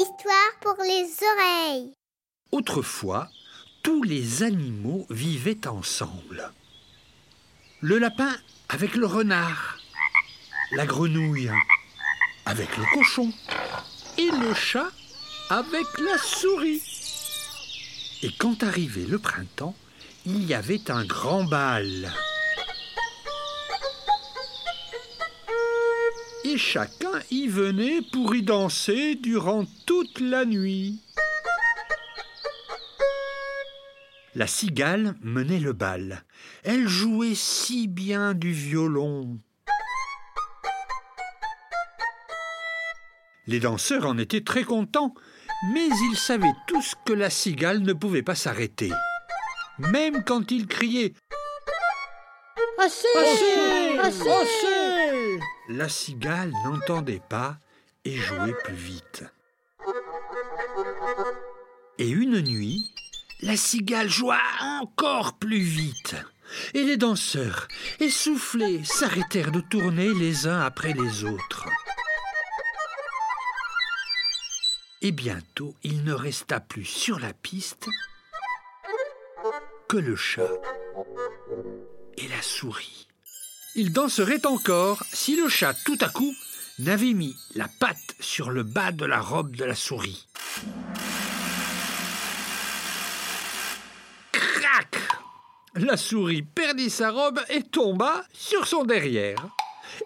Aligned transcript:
Histoire 0.00 0.50
pour 0.60 0.74
les 0.82 1.06
oreilles. 1.22 1.92
Autrefois, 2.50 3.28
tous 3.84 4.02
les 4.02 4.42
animaux 4.42 5.06
vivaient 5.10 5.68
ensemble. 5.68 6.50
Le 7.80 7.98
lapin 7.98 8.34
avec 8.68 8.96
le 8.96 9.06
renard, 9.06 9.78
la 10.72 10.86
grenouille 10.86 11.52
avec 12.46 12.76
le 12.78 12.84
cochon 12.94 13.32
et 14.18 14.30
le 14.32 14.54
chat 14.54 14.90
avec 15.50 15.86
la 16.00 16.18
souris. 16.18 16.82
Et 18.24 18.32
quand 18.32 18.64
arrivait 18.64 19.06
le 19.06 19.20
printemps, 19.20 19.76
il 20.26 20.42
y 20.44 20.54
avait 20.54 20.90
un 20.90 21.04
grand 21.04 21.44
bal. 21.44 22.12
Et 26.44 26.58
chacun 26.58 27.20
y 27.30 27.48
venait 27.48 28.00
pour 28.12 28.34
y 28.34 28.42
danser 28.42 29.14
durant 29.14 29.64
toute 29.86 30.20
la 30.20 30.44
nuit. 30.44 31.00
La 34.34 34.46
cigale 34.46 35.14
menait 35.22 35.58
le 35.58 35.72
bal. 35.72 36.24
Elle 36.64 36.86
jouait 36.86 37.34
si 37.34 37.88
bien 37.88 38.34
du 38.34 38.52
violon. 38.52 39.38
Les 43.46 43.60
danseurs 43.60 44.06
en 44.06 44.18
étaient 44.18 44.44
très 44.44 44.64
contents, 44.64 45.14
mais 45.72 45.88
ils 45.88 46.16
savaient 46.16 46.54
tous 46.66 46.94
que 47.06 47.12
la 47.12 47.30
cigale 47.30 47.80
ne 47.80 47.92
pouvait 47.92 48.22
pas 48.22 48.34
s'arrêter. 48.34 48.90
Même 49.78 50.24
quand 50.24 50.50
ils 50.50 50.66
criaient 50.66 51.14
Assez 52.78 53.06
Assez 53.16 53.98
Assez 53.98 54.30
Assez 54.30 54.83
La 55.68 55.88
cigale 55.88 56.52
n'entendait 56.64 57.22
pas 57.28 57.58
et 58.04 58.16
jouait 58.16 58.54
plus 58.64 58.74
vite. 58.74 59.24
Et 61.98 62.08
une 62.08 62.40
nuit, 62.40 62.90
la 63.40 63.56
cigale 63.56 64.08
joua 64.08 64.38
encore 64.80 65.38
plus 65.38 65.62
vite. 65.62 66.16
Et 66.74 66.82
les 66.82 66.96
danseurs, 66.96 67.68
essoufflés, 68.00 68.84
s'arrêtèrent 68.84 69.52
de 69.52 69.60
tourner 69.60 70.12
les 70.12 70.46
uns 70.46 70.60
après 70.60 70.92
les 70.92 71.24
autres. 71.24 71.68
Et 75.00 75.12
bientôt, 75.12 75.74
il 75.82 76.04
ne 76.04 76.12
resta 76.12 76.60
plus 76.60 76.84
sur 76.84 77.18
la 77.18 77.32
piste 77.32 77.88
que 79.88 79.96
le 79.96 80.16
chat 80.16 80.50
et 82.16 82.28
la 82.28 82.42
souris. 82.42 83.08
Ils 83.76 83.92
danseraient 83.92 84.46
encore 84.46 85.02
si 85.12 85.34
le 85.34 85.48
chat, 85.48 85.74
tout 85.84 85.98
à 86.00 86.08
coup, 86.08 86.32
n'avait 86.78 87.12
mis 87.12 87.36
la 87.56 87.66
patte 87.80 88.14
sur 88.20 88.50
le 88.50 88.62
bas 88.62 88.92
de 88.92 89.04
la 89.04 89.20
robe 89.20 89.56
de 89.56 89.64
la 89.64 89.74
souris. 89.74 90.28
Crac 94.30 94.96
La 95.74 95.96
souris 95.96 96.42
perdit 96.42 96.88
sa 96.88 97.10
robe 97.10 97.40
et 97.48 97.62
tomba 97.62 98.24
sur 98.32 98.68
son 98.68 98.84
derrière. 98.84 99.44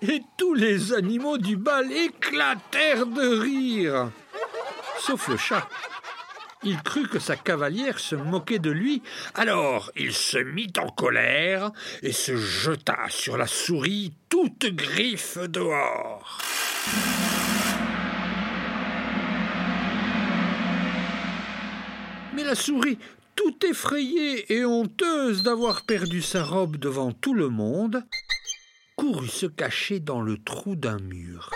Et 0.01 0.23
tous 0.39 0.55
les 0.55 0.95
animaux 0.95 1.37
du 1.37 1.57
bal 1.57 1.93
éclatèrent 1.93 3.07
de 3.07 3.39
rire. 3.39 4.11
Sauf 4.99 5.29
le 5.29 5.37
chat. 5.37 5.69
Il 6.65 6.77
crut 6.83 7.09
que 7.09 7.21
sa 7.21 7.37
cavalière 7.37 8.01
se 8.01 8.17
moquait 8.17 8.59
de 8.59 8.71
lui, 8.71 9.03
alors 9.35 9.93
il 9.97 10.13
se 10.13 10.39
mit 10.39 10.73
en 10.79 10.89
colère 10.89 11.71
et 12.03 12.13
se 12.13 12.37
jeta 12.37 12.99
sur 13.09 13.37
la 13.37 13.47
souris 13.47 14.13
toute 14.29 14.67
griffe 14.67 15.39
dehors. 15.39 16.39
Mais 22.35 22.43
la 22.43 22.57
souris, 22.57 22.99
tout 23.37 23.65
effrayée 23.65 24.53
et 24.53 24.65
honteuse 24.65 25.45
d'avoir 25.45 25.83
perdu 25.83 26.23
sa 26.23 26.43
robe 26.43 26.77
devant 26.77 27.13
tout 27.13 27.35
le 27.35 27.49
monde, 27.49 28.05
courut 28.97 29.29
se 29.29 29.47
cacher 29.47 30.01
dans 30.01 30.21
le 30.21 30.39
trou 30.39 30.75
d'un 30.75 30.99
mur. 30.99 31.51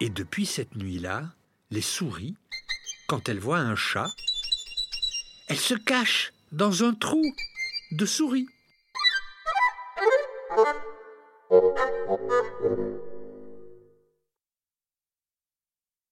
Et 0.00 0.10
depuis 0.10 0.46
cette 0.46 0.76
nuit-là, 0.76 1.24
les 1.72 1.80
souris, 1.80 2.36
quand 3.06 3.28
elles 3.28 3.38
voient 3.38 3.58
un 3.58 3.76
chat, 3.76 4.10
elles 5.48 5.58
se 5.58 5.74
cachent 5.74 6.32
dans 6.52 6.82
un 6.82 6.94
trou 6.94 7.22
de 7.92 8.06
souris. 8.06 8.48